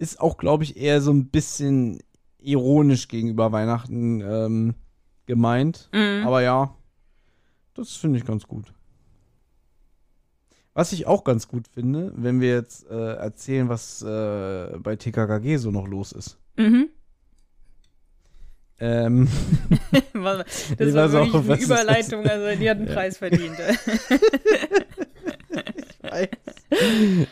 Ist 0.00 0.18
auch, 0.18 0.38
glaube 0.38 0.64
ich, 0.64 0.78
eher 0.78 1.02
so 1.02 1.12
ein 1.12 1.26
bisschen 1.26 1.98
ironisch 2.38 3.08
gegenüber 3.08 3.52
Weihnachten 3.52 4.22
ähm, 4.22 4.74
gemeint. 5.26 5.90
Mhm. 5.92 6.22
Aber 6.26 6.40
ja, 6.40 6.74
das 7.74 7.96
finde 7.96 8.18
ich 8.18 8.24
ganz 8.24 8.46
gut. 8.46 8.72
Was 10.72 10.92
ich 10.92 11.06
auch 11.06 11.22
ganz 11.22 11.48
gut 11.48 11.68
finde, 11.68 12.14
wenn 12.16 12.40
wir 12.40 12.48
jetzt 12.54 12.88
äh, 12.88 13.16
erzählen, 13.16 13.68
was 13.68 14.00
äh, 14.00 14.78
bei 14.78 14.96
TKKG 14.96 15.58
so 15.58 15.70
noch 15.70 15.86
los 15.86 16.12
ist. 16.12 16.38
Mhm. 16.56 16.88
Ähm, 18.78 19.28
Das 20.14 20.94
war 20.94 21.12
weiß 21.12 21.14
auch, 21.14 21.44
wirklich 21.44 21.70
eine 21.70 21.82
Überleitung, 21.82 22.26
also 22.26 22.58
die 22.58 22.70
hat 22.70 22.78
einen 22.78 22.86
Ja. 22.88 22.94
Preis 22.94 23.18
verdient. 23.18 23.56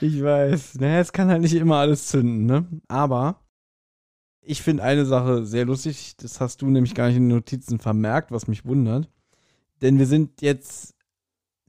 ich 0.00 0.22
weiß. 0.22 0.76
Naja, 0.80 1.00
es 1.00 1.12
kann 1.12 1.28
halt 1.28 1.42
nicht 1.42 1.54
immer 1.54 1.76
alles 1.76 2.08
zünden, 2.08 2.46
ne? 2.46 2.66
Aber 2.88 3.40
ich 4.40 4.62
finde 4.62 4.82
eine 4.82 5.04
Sache 5.04 5.44
sehr 5.44 5.66
lustig, 5.66 6.16
das 6.16 6.40
hast 6.40 6.62
du 6.62 6.66
nämlich 6.66 6.94
gar 6.94 7.08
nicht 7.08 7.16
in 7.16 7.28
den 7.28 7.36
Notizen 7.36 7.78
vermerkt, 7.78 8.32
was 8.32 8.46
mich 8.48 8.64
wundert. 8.64 9.08
Denn 9.82 9.98
wir 9.98 10.06
sind 10.06 10.40
jetzt 10.40 10.94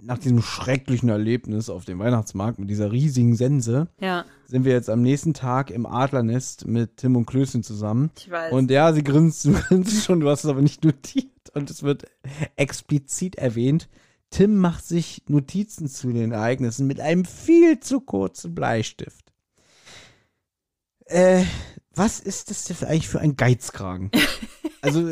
nach 0.02 0.18
diesem 0.18 0.42
schrecklichen 0.42 1.10
Erlebnis 1.10 1.70
auf 1.70 1.84
dem 1.84 2.00
Weihnachtsmarkt 2.00 2.58
mit 2.58 2.70
dieser 2.70 2.92
riesigen 2.92 3.36
Sense, 3.36 3.90
Ja, 4.00 4.26
sind 4.46 4.64
wir 4.64 4.72
jetzt 4.72 4.90
am 4.90 5.02
nächsten 5.02 5.34
Tag 5.34 5.72
im 5.72 5.86
Adlernest 5.86 6.68
mit 6.68 6.98
Tim 6.98 7.16
und 7.18 7.26
Klößchen 7.26 7.64
zusammen. 7.64 8.12
ich 8.18 8.32
weiß. 8.32 8.54
Und 8.54 8.72
ja, 8.72 8.94
sie 8.94 9.04
grinst, 9.04 9.44
grinst 9.68 10.06
schon, 10.06 10.22
du 10.22 10.30
hast 10.30 10.46
es 10.46 10.50
aber 10.50 10.62
nicht 10.62 10.84
notiert. 10.86 11.28
Und 11.54 11.70
es 11.70 11.84
wird 11.84 12.06
explizit 12.56 13.36
erwähnt. 13.36 13.90
Tim 14.32 14.58
macht 14.58 14.86
sich 14.86 15.24
Notizen 15.28 15.88
zu 15.88 16.12
den 16.12 16.32
Ereignissen 16.32 16.86
mit 16.88 17.00
einem 17.00 17.26
viel 17.26 17.80
zu 17.80 18.00
kurzen 18.02 18.54
Bleistift. 18.54 19.26
Äh, 21.06 21.44
was 21.96 22.20
ist 22.20 22.50
das 22.52 22.64
denn 22.66 22.88
eigentlich 22.88 23.10
für 23.10 23.20
ein 23.20 23.36
Geizkragen? 23.36 24.12
Also, 24.82 25.10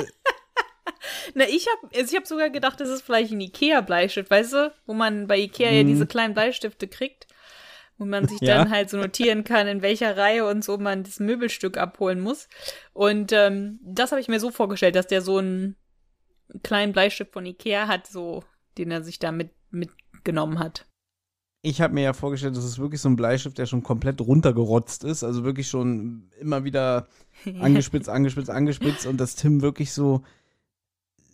Na, 1.34 1.44
ich 1.50 1.68
habe 1.68 1.94
also 1.98 2.10
ich 2.10 2.16
hab 2.16 2.26
sogar 2.26 2.50
gedacht, 2.50 2.80
das 2.80 2.88
ist 2.88 3.02
vielleicht 3.02 3.34
ein 3.34 3.42
Ikea-Bleistift, 3.42 4.32
weißt 4.32 4.54
du? 4.54 4.74
Wo 4.86 4.94
man 4.94 5.28
bei 5.28 5.38
Ikea 5.40 5.72
ja 5.72 5.84
Mhm. 5.84 5.88
diese 5.88 6.08
kleinen 6.08 6.34
Bleistifte 6.34 6.88
kriegt. 6.88 7.28
Wo 7.98 8.06
man 8.06 8.30
sich 8.30 8.40
Ja. 8.40 8.56
dann 8.60 8.70
halt 8.72 8.90
so 8.90 8.96
notieren 8.96 9.44
kann, 9.44 9.68
in 9.68 9.82
welcher 9.82 10.16
Reihe 10.16 10.48
und 10.48 10.64
so 10.64 10.78
man 10.78 11.04
das 11.04 11.20
Möbelstück 11.20 11.78
abholen 11.78 12.22
muss. 12.22 12.48
Und 12.94 13.34
ähm, 13.34 13.80
das 13.84 14.12
habe 14.12 14.22
ich 14.22 14.30
mir 14.30 14.40
so 14.40 14.52
vorgestellt, 14.52 14.96
dass 14.96 15.08
der 15.08 15.22
so 15.22 15.38
einen 15.40 15.76
kleinen 16.64 16.94
Bleistift 16.94 17.34
von 17.34 17.46
Ikea 17.46 17.88
hat, 17.90 18.08
so, 18.08 18.46
den 18.78 18.92
er 18.92 19.04
sich 19.04 19.20
da 19.20 19.32
mit, 19.32 19.52
mitgenommen 19.72 20.60
hat. 20.60 20.86
ich 21.62 21.82
habe 21.82 21.94
mir 21.94 22.04
ja 22.04 22.14
vorgestellt, 22.14 22.56
das 22.56 22.64
ist 22.64 22.80
wirklich 22.80 23.02
so 23.02 23.10
ein 23.10 23.16
Bleistift, 23.16 23.58
der 23.58 23.66
schon 23.66 23.84
komplett 23.84 24.22
runtergerotzt 24.22 25.04
ist. 25.04 25.24
Also 25.24 25.44
wirklich 25.44 25.68
schon 25.68 26.30
immer 26.40 26.64
wieder 26.64 27.08
angespitzt, 27.60 28.10
angespitzt, 28.10 28.50
angespitzt. 28.50 29.06
Und 29.06 29.18
dass 29.18 29.36
Tim 29.36 29.62
wirklich 29.62 29.92
so, 29.92 30.24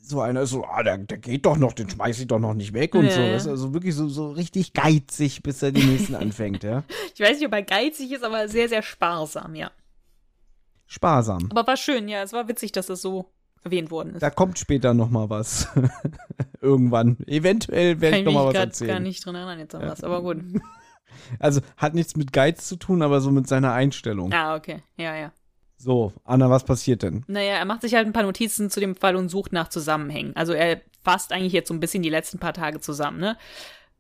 so 0.02 0.22
einer 0.22 0.42
ist, 0.42 0.50
so, 0.52 0.66
ah, 0.66 0.82
der, 0.84 0.98
der 0.98 1.18
geht 1.18 1.46
doch 1.46 1.58
noch, 1.58 1.74
den 1.74 1.90
schmeiß 1.90 2.20
ich 2.20 2.28
doch 2.28 2.40
noch 2.40 2.54
nicht 2.54 2.74
weg 2.74 2.96
und 2.96 3.06
Ja, 3.06 3.12
so. 3.12 3.22
Das 3.22 3.44
ist 3.44 3.48
also 3.48 3.74
wirklich 3.74 3.96
so, 3.96 4.10
so 4.10 4.32
richtig 4.32 4.74
geizig, 4.74 5.44
bis 5.44 5.62
er 5.62 5.72
die 5.72 5.84
nächsten 5.84 6.16
anfängt, 6.16 6.64
ja. 6.64 6.84
Ich 7.14 7.20
weiß 7.22 7.38
nicht, 7.38 7.48
ob 7.48 7.54
er 7.54 7.64
geizig 7.64 8.12
ist, 8.12 8.24
aber 8.24 8.48
sehr, 8.48 8.70
sehr 8.70 8.82
sparsam, 8.82 9.56
ja. 9.56 9.72
Sparsam. 10.88 11.48
Aber 11.52 11.68
war 11.68 11.78
schön, 11.78 12.08
ja. 12.08 12.24
Es 12.24 12.34
war 12.34 12.48
witzig, 12.48 12.72
dass 12.72 12.90
es 12.90 13.02
so 13.02 13.30
erwähnt 13.63 13.91
worden 13.91 14.15
ist. 14.15 14.22
Da 14.24 14.29
kommt 14.29 14.60
später 14.60 14.93
noch 14.93 15.10
mal 15.10 15.29
was. 15.29 15.67
Irgendwann. 16.62 17.17
Eventuell 17.27 18.01
werde 18.01 18.17
Kann 18.17 18.20
ich 18.20 18.20
ich 18.20 18.25
noch 18.25 18.32
mich 18.32 18.36
mal 18.41 18.48
was 18.48 18.55
erzählen. 18.55 18.89
gar 18.91 19.00
nicht 19.00 19.25
dran 19.25 19.36
erinnern 19.36 19.60
jetzt 19.60 19.75
an 19.75 19.82
Ja. 19.82 19.89
was, 19.89 20.03
aber 20.03 20.22
gut. 20.22 20.38
Also 21.39 21.62
hat 21.77 21.93
nichts 21.93 22.15
mit 22.15 22.34
Geiz 22.34 22.67
zu 22.67 22.75
tun, 22.75 23.01
aber 23.01 23.22
so 23.22 23.29
mit 23.32 23.48
seiner 23.48 23.72
Einstellung. 23.72 24.34
Ah, 24.34 24.55
okay. 24.55 24.82
Ja, 24.98 25.15
ja. 25.15 25.32
So, 25.77 26.12
Anna, 26.24 26.50
was 26.50 26.63
passiert 26.63 27.03
denn? 27.03 27.24
Naja, 27.27 27.53
er 27.53 27.65
macht 27.65 27.82
sich 27.82 27.93
halt 27.93 28.08
ein 28.08 28.13
paar 28.13 28.24
Notizen 28.24 28.70
zu 28.70 28.79
dem 28.79 28.96
Fall 28.96 29.15
und 29.15 29.29
sucht 29.29 29.53
nach 29.53 29.67
Zusammenhängen. 29.70 30.36
Also 30.36 30.53
er 30.53 30.82
fasst 31.03 31.32
eigentlich 31.32 31.53
jetzt 31.53 31.67
so 31.67 31.74
ein 31.74 31.79
bisschen 31.79 32.03
die 32.03 32.10
letzten 32.10 32.39
paar 32.39 32.53
Tage 32.53 32.79
zusammen, 32.82 33.20
ne? 33.20 33.38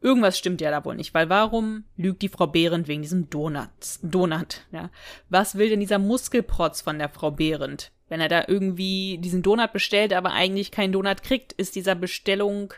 Irgendwas 0.03 0.37
stimmt 0.37 0.59
ja 0.59 0.69
da 0.69 0.83
wohl 0.83 0.95
nicht, 0.95 1.13
weil 1.13 1.29
warum 1.29 1.85
lügt 1.95 2.21
die 2.21 2.27
Frau 2.27 2.45
Behrendt 2.45 2.89
wegen 2.89 3.01
diesem 3.01 3.29
Donut? 3.29 3.69
Donut, 4.01 4.65
ja. 4.73 4.89
Was 5.29 5.57
will 5.57 5.69
denn 5.69 5.79
dieser 5.79 5.97
Muskelprotz 5.97 6.81
von 6.81 6.99
der 6.99 7.07
Frau 7.07 7.31
Behrendt? 7.31 7.93
Wenn 8.09 8.19
er 8.19 8.27
da 8.27 8.43
irgendwie 8.45 9.17
diesen 9.19 9.43
Donut 9.43 9.71
bestellt, 9.71 10.11
aber 10.11 10.33
eigentlich 10.33 10.71
keinen 10.71 10.91
Donut 10.91 11.23
kriegt, 11.23 11.53
ist 11.53 11.77
dieser 11.77 11.95
Bestellung, 11.95 12.73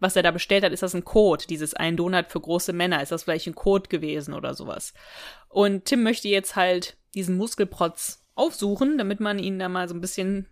was 0.00 0.16
er 0.16 0.22
da 0.22 0.30
bestellt 0.30 0.64
hat, 0.64 0.72
ist 0.72 0.82
das 0.82 0.94
ein 0.94 1.04
Code, 1.04 1.44
dieses 1.46 1.74
ein 1.74 1.98
Donut 1.98 2.30
für 2.30 2.40
große 2.40 2.72
Männer, 2.72 3.02
ist 3.02 3.12
das 3.12 3.24
vielleicht 3.24 3.46
ein 3.46 3.54
Code 3.54 3.90
gewesen 3.90 4.32
oder 4.32 4.54
sowas? 4.54 4.94
Und 5.50 5.84
Tim 5.84 6.02
möchte 6.02 6.28
jetzt 6.28 6.56
halt 6.56 6.96
diesen 7.14 7.36
Muskelprotz 7.36 8.24
aufsuchen, 8.36 8.96
damit 8.96 9.20
man 9.20 9.38
ihn 9.38 9.58
da 9.58 9.68
mal 9.68 9.86
so 9.86 9.94
ein 9.94 10.00
bisschen, 10.00 10.48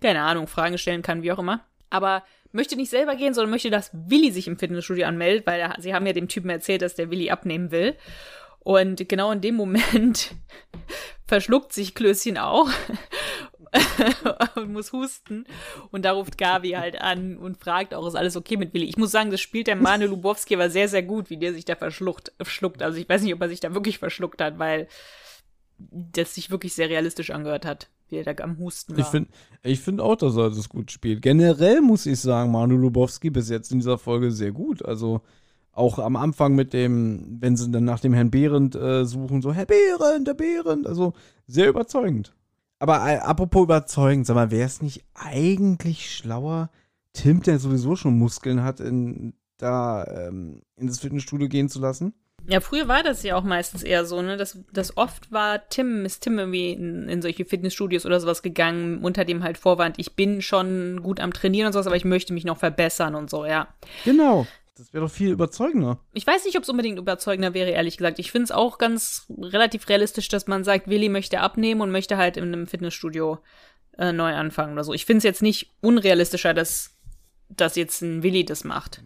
keine 0.00 0.22
Ahnung, 0.22 0.46
Fragen 0.46 0.78
stellen 0.78 1.02
kann, 1.02 1.22
wie 1.22 1.32
auch 1.32 1.38
immer. 1.38 1.66
Aber 1.90 2.22
möchte 2.52 2.76
nicht 2.76 2.90
selber 2.90 3.16
gehen, 3.16 3.34
sondern 3.34 3.50
möchte, 3.50 3.70
dass 3.70 3.90
Willi 3.92 4.32
sich 4.32 4.48
im 4.48 4.58
Fitnessstudio 4.58 5.06
anmeldet, 5.06 5.46
weil 5.46 5.60
er, 5.60 5.76
sie 5.78 5.94
haben 5.94 6.06
ja 6.06 6.12
dem 6.12 6.28
Typen 6.28 6.50
erzählt, 6.50 6.82
dass 6.82 6.94
der 6.94 7.10
Willi 7.10 7.30
abnehmen 7.30 7.70
will. 7.70 7.96
Und 8.60 9.08
genau 9.08 9.32
in 9.32 9.40
dem 9.40 9.54
Moment 9.54 10.34
verschluckt 11.26 11.72
sich 11.72 11.94
Klößchen 11.94 12.36
auch 12.36 12.68
und 14.56 14.72
muss 14.72 14.92
husten. 14.92 15.44
Und 15.90 16.04
da 16.04 16.12
ruft 16.12 16.36
Gabi 16.36 16.70
halt 16.70 17.00
an 17.00 17.36
und 17.36 17.58
fragt 17.58 17.94
auch, 17.94 18.06
ist 18.06 18.16
alles 18.16 18.36
okay 18.36 18.56
mit 18.56 18.74
Willi? 18.74 18.86
Ich 18.86 18.96
muss 18.96 19.10
sagen, 19.10 19.30
das 19.30 19.40
spielt 19.40 19.66
der 19.66 19.76
Manu 19.76 20.06
Lubowski 20.06 20.54
aber 20.54 20.70
sehr, 20.70 20.88
sehr 20.88 21.02
gut, 21.02 21.30
wie 21.30 21.38
der 21.38 21.54
sich 21.54 21.64
da 21.64 21.76
verschluckt, 21.76 22.32
schluckt. 22.42 22.82
Also 22.82 22.98
ich 22.98 23.08
weiß 23.08 23.22
nicht, 23.22 23.34
ob 23.34 23.40
er 23.40 23.48
sich 23.48 23.60
da 23.60 23.74
wirklich 23.74 23.98
verschluckt 23.98 24.40
hat, 24.42 24.58
weil 24.58 24.88
das 25.78 26.34
sich 26.34 26.50
wirklich 26.50 26.74
sehr 26.74 26.90
realistisch 26.90 27.30
angehört 27.30 27.64
hat, 27.64 27.88
wie 28.10 28.16
er 28.16 28.24
da 28.24 28.42
am 28.42 28.58
Husten 28.58 28.92
war. 28.92 29.00
Ich 29.00 29.06
finde 29.06 29.30
ich 29.62 29.80
find 29.80 30.00
auch, 30.00 30.16
dass 30.16 30.36
er 30.36 30.50
das 30.50 30.68
gut 30.68 30.90
spielt. 30.90 31.22
Generell 31.22 31.80
muss 31.80 32.06
ich 32.06 32.20
sagen, 32.20 32.50
Manu 32.50 32.76
Lubowski 32.76 33.30
bis 33.30 33.48
jetzt 33.48 33.72
in 33.72 33.78
dieser 33.78 33.98
Folge 33.98 34.30
sehr 34.30 34.52
gut. 34.52 34.84
Also 34.84 35.22
auch 35.72 35.98
am 35.98 36.16
Anfang 36.16 36.54
mit 36.54 36.72
dem, 36.72 37.38
wenn 37.40 37.56
sie 37.56 37.70
dann 37.70 37.84
nach 37.84 38.00
dem 38.00 38.12
Herrn 38.12 38.30
Behrendt 38.30 38.74
äh, 38.74 39.04
suchen, 39.04 39.40
so, 39.40 39.52
Herr 39.52 39.66
Behrendt, 39.66 40.26
Herr 40.26 40.34
Behrendt, 40.34 40.86
also 40.86 41.14
sehr 41.46 41.68
überzeugend. 41.68 42.34
Aber 42.78 42.96
äh, 43.08 43.18
apropos 43.18 43.64
überzeugend, 43.64 44.26
sag 44.26 44.34
mal, 44.34 44.50
wäre 44.50 44.66
es 44.66 44.82
nicht 44.82 45.04
eigentlich 45.14 46.14
schlauer, 46.14 46.70
Tim, 47.12 47.42
der 47.42 47.58
sowieso 47.58 47.96
schon 47.96 48.18
Muskeln 48.18 48.62
hat, 48.62 48.80
in, 48.80 49.34
da 49.58 50.04
ähm, 50.06 50.62
in 50.76 50.86
das 50.86 51.00
Fitnessstudio 51.00 51.48
gehen 51.48 51.68
zu 51.68 51.80
lassen? 51.80 52.14
Ja, 52.48 52.60
früher 52.60 52.88
war 52.88 53.02
das 53.02 53.22
ja 53.22 53.36
auch 53.36 53.44
meistens 53.44 53.82
eher 53.82 54.04
so, 54.04 54.22
ne? 54.22 54.36
dass, 54.36 54.58
dass 54.72 54.96
oft 54.96 55.30
war 55.30 55.68
Tim, 55.68 56.04
ist 56.04 56.22
Tim 56.22 56.38
irgendwie 56.38 56.72
in, 56.72 57.08
in 57.08 57.22
solche 57.22 57.44
Fitnessstudios 57.44 58.06
oder 58.06 58.20
sowas 58.20 58.42
gegangen, 58.42 59.02
unter 59.02 59.24
dem 59.24 59.42
halt 59.42 59.58
Vorwand, 59.58 59.98
ich 59.98 60.16
bin 60.16 60.42
schon 60.42 61.02
gut 61.02 61.20
am 61.20 61.32
Trainieren 61.32 61.66
und 61.66 61.72
sowas, 61.72 61.86
aber 61.86 61.96
ich 61.96 62.04
möchte 62.04 62.32
mich 62.32 62.44
noch 62.44 62.58
verbessern 62.58 63.14
und 63.14 63.30
so, 63.30 63.44
ja. 63.44 63.68
Genau. 64.04 64.46
Das 64.76 64.94
wäre 64.94 65.04
doch 65.04 65.12
viel 65.12 65.30
überzeugender. 65.30 66.00
Ich 66.14 66.26
weiß 66.26 66.46
nicht, 66.46 66.56
ob 66.56 66.62
es 66.62 66.68
unbedingt 66.70 66.98
überzeugender 66.98 67.52
wäre, 67.52 67.70
ehrlich 67.70 67.98
gesagt. 67.98 68.18
Ich 68.18 68.32
finde 68.32 68.44
es 68.44 68.50
auch 68.50 68.78
ganz 68.78 69.26
relativ 69.38 69.86
realistisch, 69.90 70.28
dass 70.28 70.46
man 70.46 70.64
sagt, 70.64 70.88
Willi 70.88 71.10
möchte 71.10 71.40
abnehmen 71.40 71.82
und 71.82 71.90
möchte 71.90 72.16
halt 72.16 72.38
in 72.38 72.44
einem 72.44 72.66
Fitnessstudio 72.66 73.40
äh, 73.98 74.12
neu 74.12 74.32
anfangen 74.32 74.72
oder 74.72 74.84
so. 74.84 74.94
Ich 74.94 75.04
finde 75.04 75.18
es 75.18 75.24
jetzt 75.24 75.42
nicht 75.42 75.74
unrealistischer, 75.82 76.54
dass, 76.54 76.96
dass 77.50 77.76
jetzt 77.76 78.00
ein 78.00 78.22
Willi 78.22 78.46
das 78.46 78.64
macht. 78.64 79.02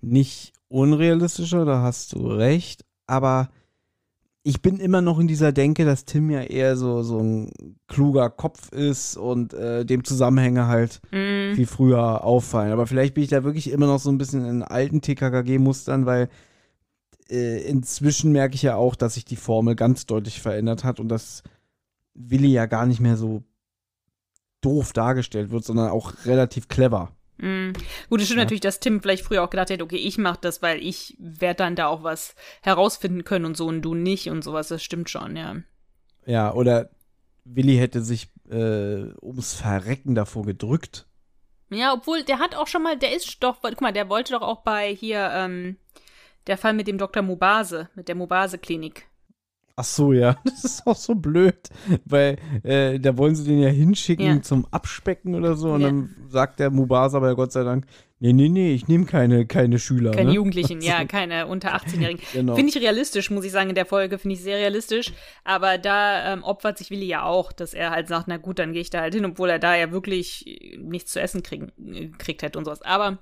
nicht 0.00 0.54
unrealistischer, 0.72 1.64
da 1.64 1.82
hast 1.82 2.14
du 2.14 2.26
recht, 2.26 2.84
aber 3.06 3.50
ich 4.44 4.60
bin 4.60 4.80
immer 4.80 5.00
noch 5.00 5.20
in 5.20 5.28
dieser 5.28 5.52
Denke, 5.52 5.84
dass 5.84 6.04
Tim 6.04 6.28
ja 6.30 6.42
eher 6.42 6.76
so, 6.76 7.02
so 7.02 7.20
ein 7.20 7.52
kluger 7.86 8.28
Kopf 8.28 8.72
ist 8.72 9.16
und 9.16 9.54
äh, 9.54 9.84
dem 9.84 10.02
Zusammenhänge 10.02 10.66
halt 10.66 11.00
Mm, 11.12 11.56
wie 11.56 11.66
früher 11.66 12.24
auffallen. 12.24 12.72
Aber 12.72 12.86
vielleicht 12.88 13.14
bin 13.14 13.22
ich 13.22 13.30
da 13.30 13.44
wirklich 13.44 13.70
immer 13.70 13.86
noch 13.86 14.00
so 14.00 14.10
ein 14.10 14.18
bisschen 14.18 14.44
in 14.44 14.62
alten 14.62 15.00
TKKG-Mustern, 15.00 16.06
weil 16.06 16.28
äh, 17.30 17.62
inzwischen 17.62 18.32
merke 18.32 18.56
ich 18.56 18.62
ja 18.62 18.74
auch, 18.74 18.96
dass 18.96 19.14
sich 19.14 19.24
die 19.24 19.36
Formel 19.36 19.76
ganz 19.76 20.06
deutlich 20.06 20.40
verändert 20.40 20.82
hat 20.82 20.98
und 20.98 21.08
dass 21.08 21.44
Willi 22.14 22.48
ja 22.48 22.66
gar 22.66 22.86
nicht 22.86 23.00
mehr 23.00 23.16
so 23.16 23.44
doof 24.60 24.92
dargestellt 24.92 25.50
wird, 25.50 25.64
sondern 25.64 25.90
auch 25.90 26.12
relativ 26.24 26.66
clever. 26.68 27.12
Mm. 27.38 27.72
Gut, 28.08 28.20
es 28.20 28.26
stimmt 28.26 28.38
Ja. 28.38 28.44
natürlich, 28.44 28.60
dass 28.60 28.80
Tim 28.80 29.00
vielleicht 29.00 29.24
früher 29.24 29.42
auch 29.42 29.50
gedacht 29.50 29.70
hätte, 29.70 29.84
okay, 29.84 29.96
ich 29.96 30.18
mach 30.18 30.36
das, 30.36 30.62
weil 30.62 30.82
ich 30.82 31.16
werde 31.18 31.58
dann 31.58 31.76
da 31.76 31.86
auch 31.86 32.02
was 32.02 32.34
herausfinden 32.62 33.24
können 33.24 33.44
und 33.44 33.56
so 33.56 33.66
und 33.66 33.82
du 33.82 33.94
nicht 33.94 34.28
und 34.30 34.42
sowas. 34.42 34.68
Das 34.68 34.82
stimmt 34.82 35.10
schon, 35.10 35.36
ja. 35.36 35.56
Ja, 36.26 36.52
oder 36.54 36.90
Willi 37.44 37.76
hätte 37.76 38.02
sich 38.02 38.28
äh, 38.50 39.06
ums 39.22 39.54
Verrecken 39.54 40.14
davor 40.14 40.44
gedrückt. 40.44 41.06
Ja, 41.70 41.94
obwohl, 41.94 42.22
der 42.22 42.38
hat 42.38 42.54
auch 42.54 42.66
schon 42.66 42.82
mal, 42.82 42.98
der 42.98 43.16
ist 43.16 43.42
doch, 43.42 43.62
guck 43.62 43.80
mal, 43.80 43.92
der 43.92 44.08
wollte 44.08 44.34
doch 44.34 44.42
auch 44.42 44.62
bei 44.62 44.94
hier, 44.94 45.30
ähm, 45.32 45.76
der 46.46 46.58
Fall 46.58 46.74
mit 46.74 46.86
dem 46.86 46.98
Dr. 46.98 47.22
Mubase, 47.22 47.88
mit 47.94 48.08
der 48.08 48.14
Mubase-Klinik. 48.14 49.06
Ach 49.76 49.84
so, 49.84 50.12
ja. 50.12 50.36
Das 50.44 50.64
ist 50.64 50.86
auch 50.86 50.96
so 50.96 51.14
blöd, 51.14 51.56
weil 52.04 52.36
äh, 52.62 52.98
da 53.00 53.16
wollen 53.16 53.34
sie 53.34 53.44
den 53.44 53.60
ja 53.60 53.68
hinschicken 53.68 54.24
Ja. 54.26 54.42
zum 54.42 54.66
Abspecken 54.70 55.34
oder 55.34 55.54
so. 55.56 55.72
Und 55.72 55.80
Ja. 55.80 55.88
dann 55.88 56.14
sagt 56.28 56.60
der 56.60 56.70
Mubasa 56.70 57.16
aber 57.16 57.34
Gott 57.34 57.52
sei 57.52 57.64
Dank, 57.64 57.86
nee, 58.20 58.32
nee, 58.32 58.48
nee, 58.48 58.72
ich 58.74 58.86
nehme 58.88 59.04
keine, 59.06 59.46
keine 59.46 59.78
Schüler. 59.78 60.10
Keine 60.12 60.30
ne? 60.30 60.34
Jugendlichen, 60.36 60.80
ja, 60.82 61.04
keine 61.06 61.46
unter 61.46 61.74
18-Jährigen. 61.74 62.20
Genau. 62.32 62.54
Finde 62.54 62.70
ich 62.70 62.82
realistisch, 62.82 63.30
muss 63.30 63.44
ich 63.44 63.52
sagen, 63.52 63.70
in 63.70 63.74
der 63.74 63.86
Folge 63.86 64.18
finde 64.18 64.34
ich 64.34 64.42
sehr 64.42 64.58
realistisch. 64.58 65.12
Aber 65.44 65.78
da 65.78 66.32
ähm, 66.32 66.44
opfert 66.44 66.78
sich 66.78 66.90
Willi 66.90 67.06
ja 67.06 67.24
auch, 67.24 67.52
dass 67.52 67.74
er 67.74 67.90
halt 67.90 68.08
sagt, 68.08 68.28
na 68.28 68.36
gut, 68.36 68.58
dann 68.58 68.72
gehe 68.72 68.82
ich 68.82 68.90
da 68.90 69.00
halt 69.00 69.14
hin, 69.14 69.24
obwohl 69.24 69.48
er 69.50 69.58
da 69.58 69.74
ja 69.74 69.90
wirklich 69.90 70.70
nichts 70.78 71.12
zu 71.12 71.20
essen 71.20 71.42
kriegen, 71.42 71.72
äh, 71.84 72.08
gekriegt 72.08 72.42
hätte 72.42 72.58
und 72.58 72.64
sowas. 72.66 72.82
Aber 72.82 73.18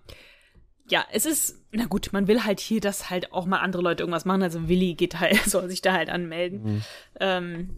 ja, 0.90 1.06
es 1.12 1.24
ist, 1.24 1.56
na 1.72 1.86
gut, 1.86 2.12
man 2.12 2.26
will 2.26 2.44
halt 2.44 2.60
hier, 2.60 2.80
dass 2.80 3.10
halt 3.10 3.32
auch 3.32 3.46
mal 3.46 3.60
andere 3.60 3.82
Leute 3.82 4.02
irgendwas 4.02 4.24
machen. 4.24 4.42
Also 4.42 4.68
Willi 4.68 4.94
geht 4.94 5.20
halt, 5.20 5.36
soll 5.44 5.68
sich 5.70 5.82
da 5.82 5.92
halt 5.92 6.10
anmelden. 6.10 6.62
Mhm. 6.62 6.82
Ähm, 7.20 7.70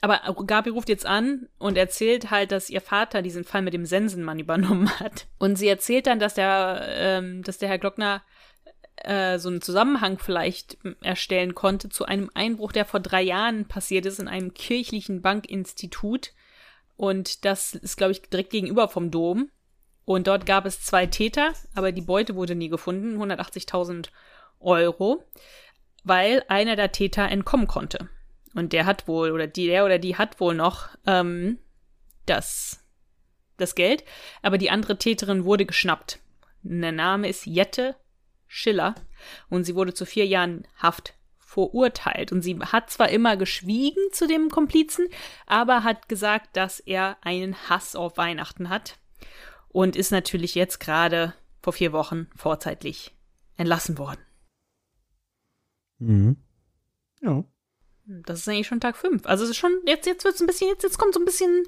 aber 0.00 0.20
Gabi 0.44 0.70
ruft 0.70 0.88
jetzt 0.88 1.06
an 1.06 1.48
und 1.58 1.76
erzählt 1.78 2.32
halt, 2.32 2.50
dass 2.50 2.70
ihr 2.70 2.80
Vater 2.80 3.22
diesen 3.22 3.44
Fall 3.44 3.62
mit 3.62 3.72
dem 3.72 3.86
Sensenmann 3.86 4.40
übernommen 4.40 4.90
hat. 4.98 5.28
Und 5.38 5.56
sie 5.56 5.68
erzählt 5.68 6.08
dann, 6.08 6.18
dass 6.18 6.34
der, 6.34 6.84
ähm, 6.88 7.44
dass 7.44 7.58
der 7.58 7.68
Herr 7.68 7.78
Glockner 7.78 8.22
äh, 8.96 9.38
so 9.38 9.48
einen 9.48 9.62
Zusammenhang 9.62 10.18
vielleicht 10.18 10.76
erstellen 11.02 11.54
konnte 11.54 11.88
zu 11.88 12.04
einem 12.04 12.30
Einbruch, 12.34 12.72
der 12.72 12.84
vor 12.84 12.98
drei 12.98 13.22
Jahren 13.22 13.66
passiert 13.66 14.04
ist 14.04 14.18
in 14.18 14.26
einem 14.26 14.54
kirchlichen 14.54 15.22
Bankinstitut. 15.22 16.32
Und 16.96 17.44
das 17.44 17.74
ist, 17.74 17.96
glaube 17.96 18.12
ich, 18.12 18.22
direkt 18.22 18.50
gegenüber 18.50 18.88
vom 18.88 19.12
Dom. 19.12 19.50
Und 20.04 20.26
dort 20.26 20.46
gab 20.46 20.66
es 20.66 20.82
zwei 20.82 21.06
Täter, 21.06 21.52
aber 21.74 21.92
die 21.92 22.00
Beute 22.00 22.34
wurde 22.34 22.54
nie 22.54 22.68
gefunden, 22.68 23.22
180.000 23.22 24.08
Euro, 24.60 25.24
weil 26.04 26.42
einer 26.48 26.76
der 26.76 26.92
Täter 26.92 27.28
entkommen 27.28 27.68
konnte. 27.68 28.08
Und 28.54 28.72
der 28.72 28.86
hat 28.86 29.08
wohl, 29.08 29.30
oder 29.30 29.46
die, 29.46 29.66
der 29.66 29.84
oder 29.84 29.98
die 29.98 30.16
hat 30.16 30.40
wohl 30.40 30.54
noch 30.54 30.88
ähm, 31.06 31.58
das, 32.26 32.84
das 33.56 33.74
Geld, 33.74 34.04
aber 34.42 34.58
die 34.58 34.70
andere 34.70 34.98
Täterin 34.98 35.44
wurde 35.44 35.66
geschnappt. 35.66 36.18
Der 36.62 36.92
Name 36.92 37.28
ist 37.28 37.46
Jette 37.46 37.96
Schiller 38.46 38.94
und 39.48 39.64
sie 39.64 39.74
wurde 39.74 39.94
zu 39.94 40.04
vier 40.04 40.26
Jahren 40.26 40.66
Haft 40.76 41.14
verurteilt. 41.38 42.32
Und 42.32 42.42
sie 42.42 42.58
hat 42.58 42.90
zwar 42.90 43.08
immer 43.08 43.36
geschwiegen 43.36 44.02
zu 44.12 44.26
dem 44.26 44.48
Komplizen, 44.48 45.08
aber 45.46 45.84
hat 45.84 46.08
gesagt, 46.08 46.56
dass 46.56 46.80
er 46.80 47.16
einen 47.22 47.56
Hass 47.68 47.96
auf 47.96 48.16
Weihnachten 48.16 48.68
hat 48.68 48.96
und 49.72 49.96
ist 49.96 50.10
natürlich 50.12 50.54
jetzt 50.54 50.80
gerade 50.80 51.34
vor 51.60 51.72
vier 51.72 51.92
Wochen 51.92 52.28
vorzeitig 52.36 53.14
entlassen 53.56 53.98
worden. 53.98 54.20
Mhm. 55.98 56.36
Ja. 57.20 57.44
Das 58.06 58.40
ist 58.40 58.48
eigentlich 58.48 58.66
schon 58.66 58.80
Tag 58.80 58.96
fünf. 58.96 59.26
Also 59.26 59.44
es 59.44 59.50
ist 59.50 59.56
schon, 59.56 59.70
jetzt, 59.86 60.06
jetzt 60.06 60.24
wird 60.24 60.34
es 60.34 60.40
ein 60.40 60.46
bisschen, 60.46 60.68
jetzt, 60.68 60.82
jetzt 60.82 60.98
kommt 60.98 61.14
so 61.14 61.20
ein 61.20 61.24
bisschen 61.24 61.64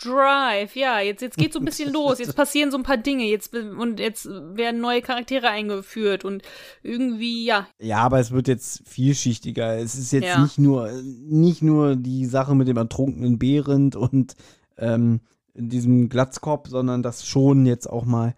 Drive, 0.00 0.76
ja, 0.76 1.00
jetzt, 1.00 1.22
jetzt 1.22 1.36
geht 1.36 1.52
so 1.52 1.58
ein 1.58 1.64
bisschen 1.64 1.92
los, 1.92 2.20
jetzt 2.20 2.36
passieren 2.36 2.70
so 2.70 2.76
ein 2.76 2.84
paar 2.84 2.98
Dinge, 2.98 3.24
jetzt 3.24 3.52
und 3.52 3.98
jetzt 3.98 4.26
werden 4.26 4.80
neue 4.80 5.02
Charaktere 5.02 5.48
eingeführt 5.48 6.24
und 6.24 6.42
irgendwie, 6.84 7.44
ja. 7.44 7.66
Ja, 7.80 7.98
aber 7.98 8.20
es 8.20 8.30
wird 8.30 8.46
jetzt 8.46 8.86
vielschichtiger. 8.88 9.76
Es 9.76 9.96
ist 9.96 10.12
jetzt 10.12 10.26
Ja. 10.26 10.40
nicht 10.40 10.56
nur 10.58 10.92
nicht 11.02 11.62
nur 11.62 11.96
die 11.96 12.26
Sache 12.26 12.54
mit 12.54 12.68
dem 12.68 12.76
ertrunkenen 12.76 13.40
Behrend 13.40 13.96
und 13.96 14.36
ähm, 14.76 15.20
diesem 15.58 16.08
Glatzkopf, 16.08 16.68
sondern 16.68 17.02
dass 17.02 17.26
schon 17.26 17.66
jetzt 17.66 17.88
auch 17.88 18.04
mal 18.04 18.34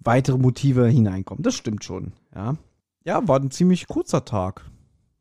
weitere 0.00 0.38
Motive 0.38 0.86
hineinkommen. 0.86 1.42
Das 1.42 1.54
stimmt 1.54 1.84
schon, 1.84 2.12
ja. 2.34 2.56
Ja, 3.04 3.26
war 3.28 3.38
ein 3.38 3.50
ziemlich 3.50 3.86
kurzer 3.86 4.24
Tag. 4.24 4.64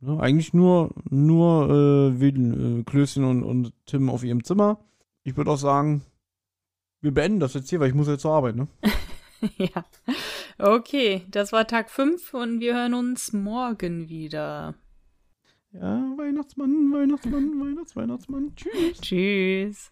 Ja, 0.02 0.18
eigentlich 0.20 0.54
nur, 0.54 0.92
nur 1.10 1.66
äh, 1.70 2.20
Will- 2.20 2.80
äh, 2.80 2.84
Klößchen 2.84 3.24
und, 3.24 3.44
und 3.44 3.74
Tim 3.86 4.10
auf 4.10 4.24
ihrem 4.24 4.44
Zimmer. 4.44 4.80
Ich 5.24 5.36
würde 5.38 5.52
auch 5.52 5.58
sagen, 5.58 6.02
wir 7.02 7.14
beenden 7.14 7.40
das 7.40 7.54
jetzt 7.54 7.70
hier, 7.70 7.80
weil 7.80 7.90
ich 7.90 7.96
muss 7.96 8.08
jetzt 8.08 8.22
zur 8.22 8.34
Arbeit, 8.34 8.56
ne? 8.56 8.68
ja. 9.58 9.86
Okay, 10.58 11.24
das 11.30 11.52
war 11.52 11.68
Tag 11.68 11.90
fünf 11.90 12.34
und 12.34 12.60
wir 12.60 12.76
hören 12.76 12.94
uns 12.94 13.34
morgen 13.34 14.10
wieder. 14.10 14.76
Ja, 15.72 16.02
Weihnachtsmann, 16.18 16.92
Weihnachtsmann, 16.94 17.60
Weihnachts, 17.60 17.96
Weihnachtsmann. 17.96 18.56
Tschüss. 18.56 19.02
Tschüss. 19.02 19.92